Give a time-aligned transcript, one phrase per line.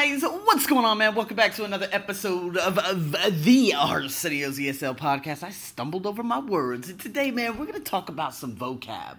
[0.00, 1.12] guys, what's going on, man?
[1.16, 5.42] Welcome back to another episode of, of the Arsenio's ESL podcast.
[5.42, 9.16] I stumbled over my words, and today, man, we're gonna talk about some vocab.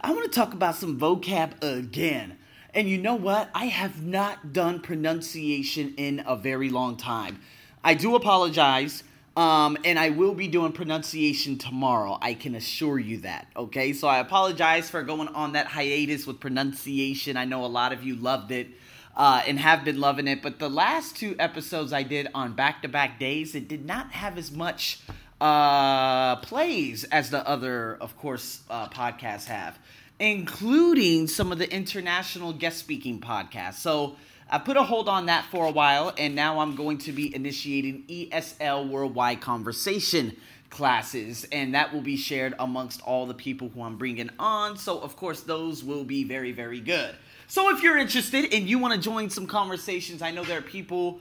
[0.00, 2.38] I want to talk about some vocab again.
[2.72, 3.50] And you know what?
[3.56, 7.40] I have not done pronunciation in a very long time.
[7.82, 9.02] I do apologize.
[9.36, 12.18] Um, and I will be doing pronunciation tomorrow.
[12.22, 13.48] I can assure you that.
[13.56, 17.36] Okay, so I apologize for going on that hiatus with pronunciation.
[17.36, 18.68] I know a lot of you loved it
[19.16, 22.82] uh, and have been loving it, but the last two episodes I did on back
[22.82, 25.00] to back days, it did not have as much
[25.40, 29.78] uh, plays as the other, of course, uh, podcasts have,
[30.18, 33.74] including some of the international guest speaking podcasts.
[33.74, 34.16] So
[34.50, 37.34] I put a hold on that for a while, and now I'm going to be
[37.34, 40.36] initiating ESL Worldwide Conversation
[40.70, 44.76] classes, and that will be shared amongst all the people who I'm bringing on.
[44.76, 47.14] So, of course, those will be very, very good.
[47.46, 50.62] So, if you're interested and you want to join some conversations, I know there are
[50.62, 51.20] people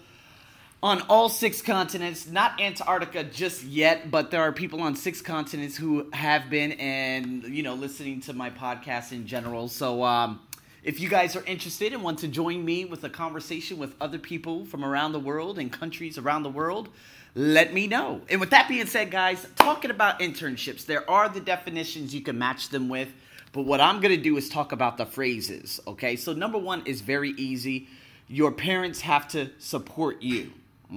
[0.81, 5.77] on all six continents, not Antarctica just yet, but there are people on six continents
[5.77, 9.67] who have been and, you know, listening to my podcast in general.
[9.67, 10.41] So, um,
[10.83, 14.19] if you guys are interested and want to join me with a conversation with other
[14.19, 16.89] people from around the world and countries around the world,
[17.35, 18.21] let me know.
[18.29, 22.37] And with that being said, guys, talking about internships, there are the definitions you can
[22.37, 23.07] match them with,
[23.53, 26.15] but what I'm going to do is talk about the phrases, okay?
[26.15, 27.87] So, number one is very easy.
[28.27, 30.51] Your parents have to support you,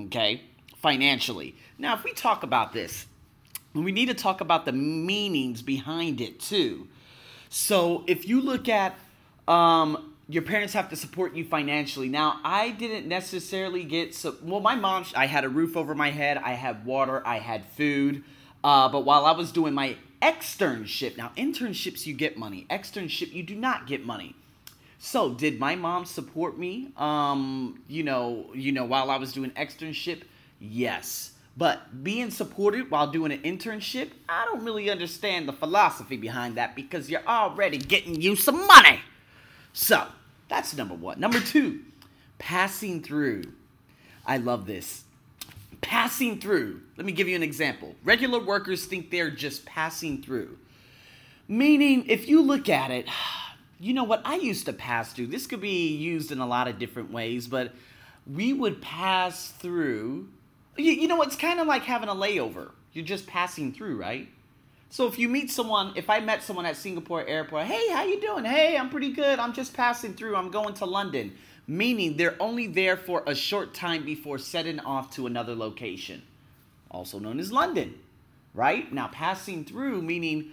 [0.07, 0.43] okay,
[0.79, 1.55] financially.
[1.79, 3.07] Now, if we talk about this,
[3.75, 6.89] we need to talk about the meanings behind it too.
[7.51, 8.99] So, if you look at
[9.47, 12.09] um, your parents have to support you financially.
[12.09, 14.61] Now, I didn't necessarily get so well.
[14.61, 18.25] My mom, I had a roof over my head, I had water, I had food.
[18.65, 23.43] Uh, but while I was doing my externship, now internships you get money, externship you
[23.43, 24.35] do not get money.
[24.99, 26.89] So, did my mom support me?
[26.97, 30.23] Um, you know, you know, while I was doing externship,
[30.59, 31.33] yes.
[31.57, 36.77] But being supported while doing an internship, I don't really understand the philosophy behind that
[36.77, 39.01] because you're already getting you some money.
[39.73, 40.07] So
[40.49, 41.19] that's number one.
[41.19, 41.81] Number two,
[42.39, 43.45] passing through.
[44.27, 45.05] I love this.
[45.81, 46.81] Passing through.
[46.97, 47.95] Let me give you an example.
[48.05, 50.59] Regular workers think they're just passing through.
[51.49, 53.07] Meaning, if you look at it,
[53.81, 54.23] you know what?
[54.25, 55.29] I used to pass through.
[55.29, 57.73] This could be used in a lot of different ways, but
[58.27, 60.29] we would pass through.
[60.77, 62.71] You, you know, it's kind of like having a layover.
[62.93, 64.29] You're just passing through, right?
[64.89, 68.21] So if you meet someone, if I met someone at Singapore airport, hey, how you
[68.21, 68.45] doing?
[68.45, 69.39] Hey, I'm pretty good.
[69.39, 70.37] I'm just passing through.
[70.37, 71.37] I'm going to London.
[71.67, 76.23] Meaning they're only there for a short time before setting off to another location,
[76.91, 77.99] also known as London,
[78.55, 78.93] right?
[78.93, 80.53] Now passing through meaning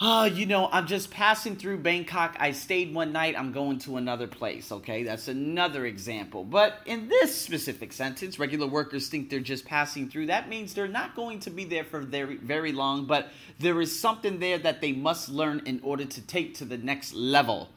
[0.00, 2.36] oh, you know, I'm just passing through Bangkok.
[2.40, 3.38] I stayed one night.
[3.38, 4.72] I'm going to another place.
[4.72, 6.42] Okay, that's another example.
[6.42, 10.26] But in this specific sentence, regular workers think they're just passing through.
[10.26, 13.98] That means they're not going to be there for very, very long, but there is
[13.98, 17.68] something there that they must learn in order to take to the next level.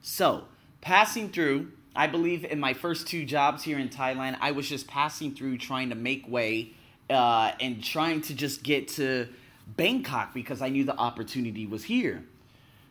[0.00, 0.44] So,
[0.80, 1.72] passing through.
[1.96, 5.58] I believe in my first two jobs here in Thailand, I was just passing through
[5.58, 6.72] trying to make way
[7.08, 9.28] uh, and trying to just get to
[9.66, 12.22] Bangkok because I knew the opportunity was here.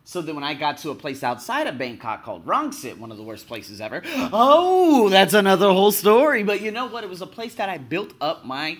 [0.03, 3.17] So then when I got to a place outside of Bangkok called Rangsit, one of
[3.17, 6.43] the worst places ever, oh, that's another whole story.
[6.43, 7.03] But you know what?
[7.03, 8.77] It was a place that I built up my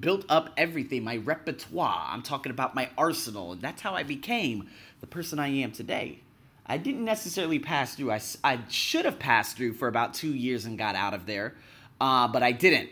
[0.00, 2.08] built up everything, my repertoire.
[2.10, 3.52] I'm talking about my arsenal.
[3.52, 4.68] And that's how I became
[5.00, 6.20] the person I am today.
[6.68, 8.12] I didn't necessarily pass through.
[8.12, 11.54] I, I should have passed through for about two years and got out of there,
[12.00, 12.90] uh, but I didn't.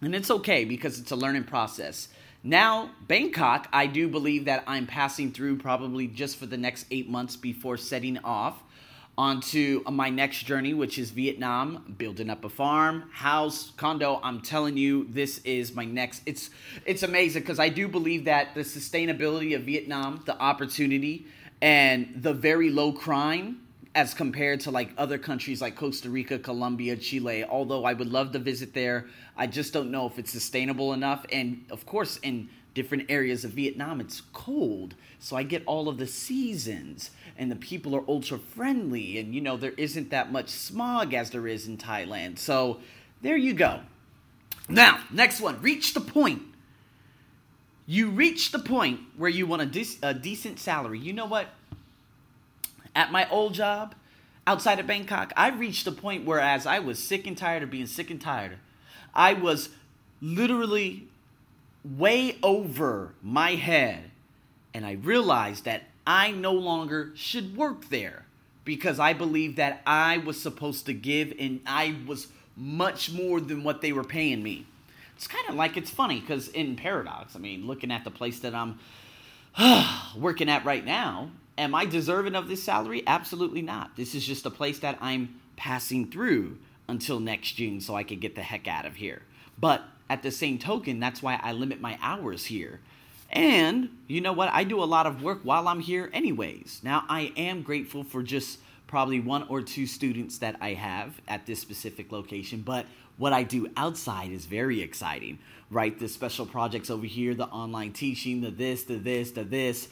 [0.00, 2.08] And it's okay because it's a learning process.
[2.44, 7.08] Now, Bangkok, I do believe that I'm passing through probably just for the next eight
[7.08, 8.60] months before setting off
[9.16, 14.20] onto my next journey, which is Vietnam, building up a farm, house, condo.
[14.22, 16.22] I'm telling you, this is my next.
[16.26, 16.50] It's
[16.86, 21.26] it's amazing because I do believe that the sustainability of Vietnam, the opportunity,
[21.62, 23.60] and the very low crime
[23.94, 27.44] as compared to like other countries like Costa Rica, Colombia, Chile.
[27.44, 31.24] Although I would love to visit there, I just don't know if it's sustainable enough.
[31.30, 34.94] And of course, in different areas of Vietnam, it's cold.
[35.20, 39.40] So I get all of the seasons, and the people are ultra friendly, and you
[39.40, 42.38] know, there isn't that much smog as there is in Thailand.
[42.38, 42.80] So
[43.20, 43.80] there you go.
[44.68, 46.42] Now, next one reach the point.
[47.84, 50.98] You reach the point where you want a, de- a decent salary.
[50.98, 51.48] You know what?
[52.94, 53.94] At my old job
[54.46, 57.70] outside of Bangkok, I reached a point where as I was sick and tired of
[57.70, 58.58] being sick and tired,
[59.14, 59.70] I was
[60.20, 61.08] literally
[61.84, 64.10] way over my head.
[64.74, 68.24] And I realized that I no longer should work there
[68.64, 73.64] because I believe that I was supposed to give and I was much more than
[73.64, 74.66] what they were paying me.
[75.16, 78.40] It's kind of like it's funny because in Paradox, I mean, looking at the place
[78.40, 78.78] that I'm
[80.16, 83.02] working at right now, am I deserving of this salary?
[83.06, 83.96] Absolutely not.
[83.96, 86.58] This is just a place that I'm passing through
[86.88, 89.22] until next June so I can get the heck out of here.
[89.58, 92.80] But at the same token, that's why I limit my hours here.
[93.30, 94.50] And you know what?
[94.50, 96.80] I do a lot of work while I'm here, anyways.
[96.82, 101.46] Now, I am grateful for just probably one or two students that I have at
[101.46, 102.84] this specific location, but
[103.16, 105.38] what I do outside is very exciting,
[105.70, 105.98] right?
[105.98, 109.88] The special projects over here, the online teaching, the this, the this, the this.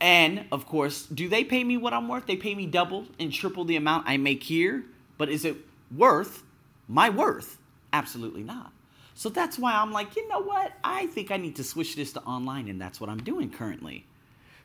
[0.00, 2.26] And of course, do they pay me what I'm worth?
[2.26, 4.84] They pay me double and triple the amount I make here,
[5.18, 5.56] but is it
[5.96, 6.42] worth
[6.88, 7.58] my worth?
[7.92, 8.72] Absolutely not.
[9.14, 10.72] So that's why I'm like, you know what?
[10.82, 14.04] I think I need to switch this to online, and that's what I'm doing currently.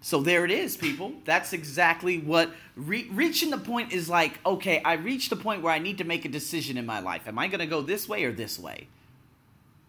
[0.02, 1.14] So there it is, people.
[1.26, 4.40] That's exactly what re- reaching the point is like.
[4.46, 7.28] Okay, I reached the point where I need to make a decision in my life.
[7.28, 8.88] Am I going to go this way or this way?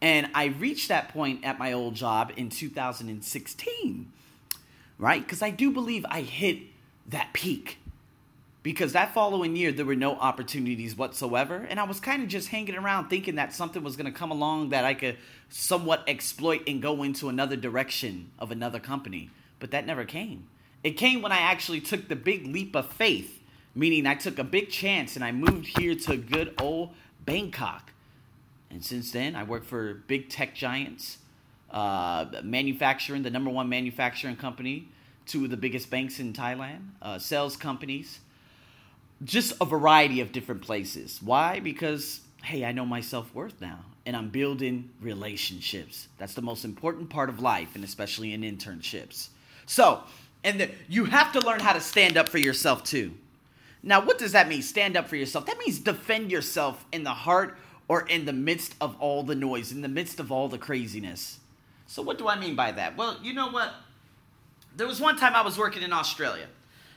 [0.02, 4.12] And I reached that point at my old job in 2016,
[5.00, 5.22] right?
[5.22, 6.58] Because I do believe I hit
[7.08, 7.78] that peak.
[8.62, 11.66] Because that following year there were no opportunities whatsoever.
[11.68, 14.30] And i was kind of just hanging around thinking that something was going to come
[14.30, 15.16] along that i could
[15.48, 19.30] somewhat exploit and go into another direction of another company.
[19.58, 20.46] But that never came.
[20.84, 23.38] It came when i actually took the big leap of faith
[23.74, 26.90] meaning i took a big chance and i moved here to good old
[27.24, 27.92] bangkok.
[28.70, 31.16] And since then i work for big tech giants
[31.70, 34.88] uh, manufacturing the number one manufacturing company
[35.26, 38.20] two of the biggest banks in thailand uh, sales companies
[39.22, 41.20] just a variety of different places.
[41.22, 41.60] Why?
[41.60, 46.08] Because, hey, I know my self worth now and I'm building relationships.
[46.18, 49.28] That's the most important part of life, and especially in internships.
[49.66, 50.02] So,
[50.42, 53.12] and the, you have to learn how to stand up for yourself too.
[53.82, 54.62] Now, what does that mean?
[54.62, 55.46] Stand up for yourself.
[55.46, 57.56] That means defend yourself in the heart
[57.88, 61.40] or in the midst of all the noise, in the midst of all the craziness.
[61.90, 62.96] So, what do I mean by that?
[62.96, 63.74] Well, you know what?
[64.76, 66.46] There was one time I was working in Australia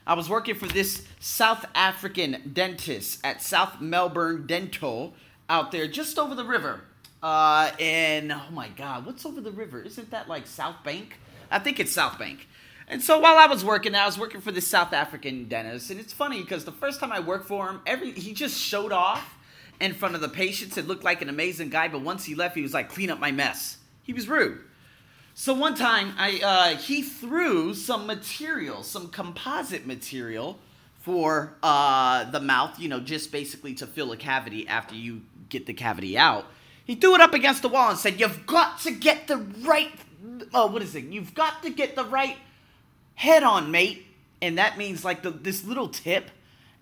[0.06, 5.14] I was working for this South African dentist at South Melbourne Dental
[5.50, 6.82] out there just over the river.
[7.22, 9.82] Uh, and oh my God, what's over the river?
[9.82, 11.20] Isn't that like South Bank?
[11.50, 12.48] I think it's South Bank.
[12.90, 16.02] And so while I was working, I was working for this South African dentist, and
[16.02, 19.36] it's funny because the first time I worked for him, every he just showed off
[19.80, 20.78] in front of the patients.
[20.78, 23.20] It looked like an amazing guy, but once he left, he was like, "Clean up
[23.20, 24.60] my mess." He was rude.
[25.36, 30.60] So one time, I uh, he threw some material, some composite material
[31.00, 32.80] for uh, the mouth.
[32.80, 36.46] You know, just basically to fill a cavity after you get the cavity out.
[36.86, 39.92] He threw it up against the wall and said, "You've got to get the right.
[40.54, 41.06] Oh, what is it?
[41.06, 42.38] You've got to get the right
[43.16, 44.06] head on, mate."
[44.40, 46.30] And that means like the, this little tip,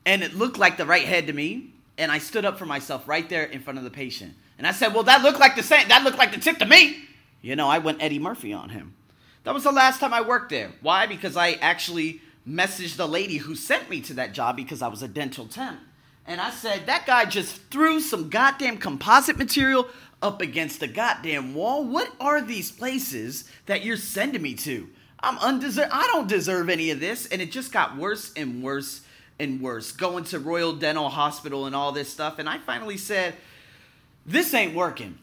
[0.05, 1.73] and it looked like the right head to me.
[1.97, 4.73] And I stood up for myself right there in front of the patient, and I
[4.73, 5.87] said, "Well, that looked like the same.
[5.87, 7.07] That looked like the tip to me."
[7.41, 8.93] You know, I went Eddie Murphy on him.
[9.43, 10.71] That was the last time I worked there.
[10.81, 11.07] Why?
[11.07, 15.01] Because I actually messaged the lady who sent me to that job because I was
[15.01, 15.79] a dental temp.
[16.27, 19.87] And I said, that guy just threw some goddamn composite material
[20.21, 21.83] up against the goddamn wall.
[21.83, 24.87] What are these places that you're sending me to?
[25.19, 25.91] I'm undeserved.
[25.91, 27.25] I don't deserve any of this.
[27.25, 29.01] And it just got worse and worse
[29.39, 29.91] and worse.
[29.91, 32.37] Going to Royal Dental Hospital and all this stuff.
[32.37, 33.35] And I finally said,
[34.25, 35.17] this ain't working.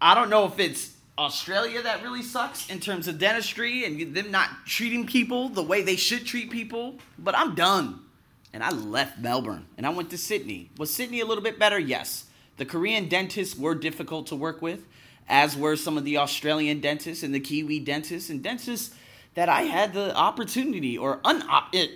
[0.00, 4.30] I don't know if it's Australia that really sucks in terms of dentistry and them
[4.30, 6.96] not treating people the way they should treat people.
[7.18, 8.00] But I'm done.
[8.52, 10.70] And I left Melbourne and I went to Sydney.
[10.78, 11.78] Was Sydney a little bit better?
[11.78, 12.26] Yes.
[12.56, 14.84] The Korean dentists were difficult to work with,
[15.28, 18.94] as were some of the Australian dentists and the Kiwi dentists and dentists
[19.34, 21.20] that I had the opportunity or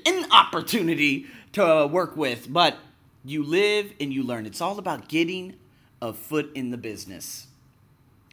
[0.06, 2.50] inopportunity to work with.
[2.50, 2.78] But
[3.25, 4.46] you live and you learn.
[4.46, 5.56] It's all about getting
[6.00, 7.49] a foot in the business.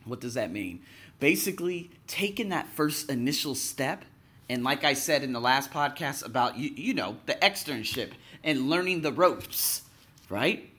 [0.05, 0.81] What does that mean?
[1.19, 4.03] Basically, taking that first initial step,
[4.49, 8.11] and like I said in the last podcast about you, you know, the externship
[8.43, 9.83] and learning the ropes,
[10.29, 10.69] right?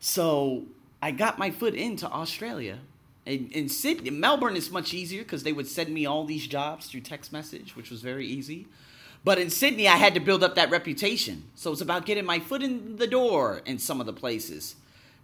[0.00, 0.64] So
[1.00, 2.78] I got my foot into Australia.
[3.24, 6.86] In, in Sydney, Melbourne is much easier because they would send me all these jobs
[6.86, 8.66] through text message, which was very easy.
[9.24, 11.42] But in Sydney, I had to build up that reputation.
[11.56, 14.76] So it's about getting my foot in the door in some of the places.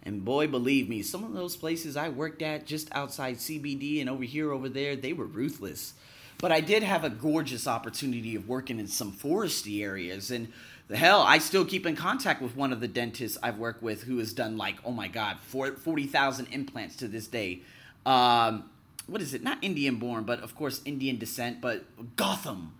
[0.05, 4.09] And boy, believe me, some of those places I worked at just outside CBD and
[4.09, 5.93] over here, over there, they were ruthless.
[6.39, 10.29] But I did have a gorgeous opportunity of working in some foresty areas.
[10.29, 10.51] And
[10.89, 14.03] the hell, I still keep in contact with one of the dentists I've worked with
[14.03, 17.61] who has done like, oh my God, 40,000 implants to this day.
[18.05, 18.69] Um,
[19.07, 19.41] what is it?
[19.41, 21.85] Not Indian born, but of course Indian descent, but
[22.17, 22.71] Gautam.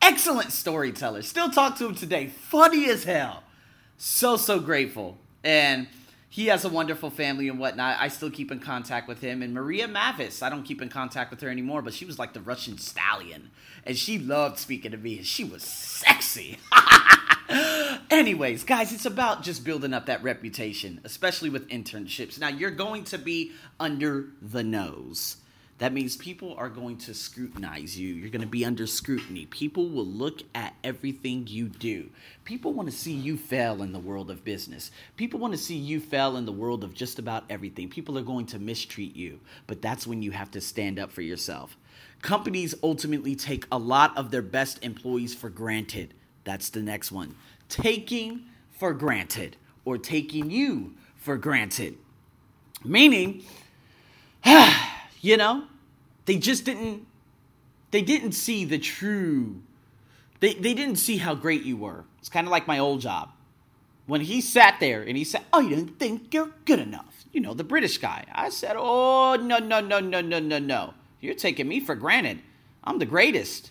[0.00, 1.22] Excellent storyteller.
[1.22, 2.26] Still talk to him today.
[2.26, 3.44] Funny as hell.
[3.96, 5.18] so so grateful.
[5.44, 5.86] And
[6.32, 7.98] he has a wonderful family and whatnot.
[8.00, 9.42] I still keep in contact with him.
[9.42, 12.32] And Maria Mavis, I don't keep in contact with her anymore, but she was like
[12.32, 13.50] the Russian stallion.
[13.84, 15.18] And she loved speaking to me.
[15.18, 16.56] And she was sexy.
[18.10, 22.40] Anyways, guys, it's about just building up that reputation, especially with internships.
[22.40, 25.36] Now, you're going to be under the nose.
[25.78, 28.14] That means people are going to scrutinize you.
[28.14, 29.46] You're going to be under scrutiny.
[29.46, 32.08] People will look at everything you do.
[32.44, 34.92] People want to see you fail in the world of business.
[35.16, 37.88] People want to see you fail in the world of just about everything.
[37.88, 41.22] People are going to mistreat you, but that's when you have to stand up for
[41.22, 41.76] yourself.
[42.20, 46.14] Companies ultimately take a lot of their best employees for granted.
[46.44, 47.34] That's the next one.
[47.68, 48.44] Taking
[48.78, 51.98] for granted or taking you for granted.
[52.84, 53.44] Meaning,
[54.44, 54.91] ah,
[55.22, 55.64] you know,
[56.26, 57.06] they just didn't
[57.90, 59.62] they didn't see the true
[60.42, 62.04] they, they didn't see how great you were.
[62.18, 63.30] It's kind of like my old job.
[64.06, 67.24] When he sat there and he said, Oh, you didn't think you're good enough.
[67.32, 68.24] You know, the British guy.
[68.32, 70.94] I said, Oh, no, no, no, no, no, no, no.
[71.20, 72.40] You're taking me for granted.
[72.82, 73.70] I'm the greatest.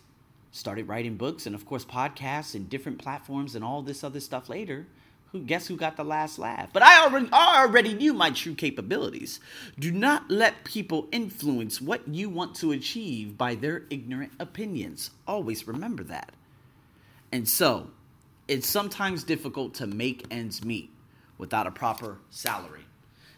[0.53, 4.47] Started writing books and, of course, podcasts and different platforms and all this other stuff
[4.47, 4.87] later
[5.31, 6.69] who guess who got the last laugh?
[6.73, 9.39] But I already I already knew my true capabilities.
[9.79, 15.11] Do not let people influence what you want to achieve by their ignorant opinions.
[15.27, 16.33] Always remember that.
[17.31, 17.91] And so,
[18.47, 20.91] it's sometimes difficult to make ends meet
[21.37, 22.85] without a proper salary.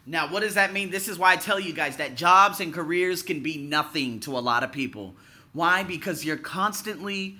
[0.06, 0.90] Now, what does that mean?
[0.90, 4.36] This is why I tell you guys that jobs and careers can be nothing to
[4.36, 5.14] a lot of people.
[5.52, 5.84] Why?
[5.84, 7.38] Because you're constantly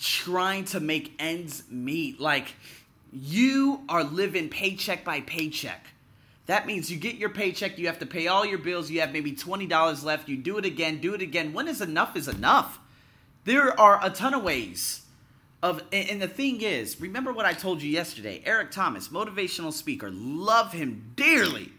[0.00, 2.20] trying to make ends meet.
[2.20, 2.54] Like,
[3.12, 5.88] you are living paycheck by paycheck.
[6.46, 9.12] That means you get your paycheck, you have to pay all your bills, you have
[9.12, 11.52] maybe $20 left, you do it again, do it again.
[11.52, 12.80] When is enough is enough?
[13.44, 15.02] There are a ton of ways
[15.62, 18.42] of and the thing is, remember what I told you yesterday.
[18.44, 21.72] Eric Thomas, motivational speaker, love him dearly.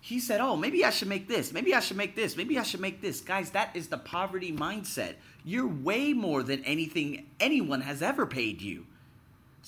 [0.00, 1.52] He said, "Oh, maybe I should make this.
[1.52, 2.36] Maybe I should make this.
[2.36, 5.14] Maybe I should make this." Guys, that is the poverty mindset.
[5.44, 8.86] You're way more than anything anyone has ever paid you.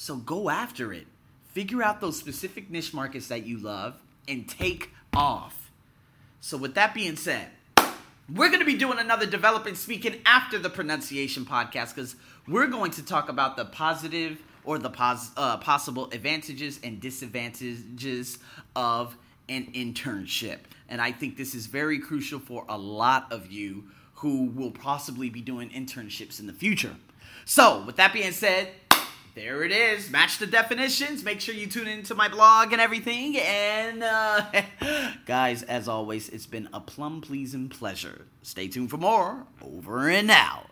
[0.00, 1.08] So go after it.
[1.48, 5.72] Figure out those specific niche markets that you love and take off.
[6.40, 7.48] So, with that being said,
[8.32, 12.14] we're going to be doing another developing speaking after the pronunciation podcast because
[12.46, 18.38] we're going to talk about the positive or the pos- uh, possible advantages and disadvantages
[18.76, 19.16] of
[19.48, 20.58] an internship.
[20.88, 23.82] And I think this is very crucial for a lot of you
[24.14, 26.94] who will possibly be doing internships in the future.
[27.44, 28.68] So, with that being said,
[29.38, 30.10] there it is.
[30.10, 31.22] Match the definitions.
[31.22, 33.36] Make sure you tune into my blog and everything.
[33.38, 34.44] And uh,
[35.26, 38.26] guys, as always, it's been a plum pleasing pleasure.
[38.42, 39.46] Stay tuned for more.
[39.62, 40.66] Over and out.